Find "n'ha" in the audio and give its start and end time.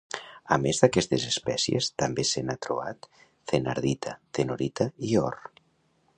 2.47-2.57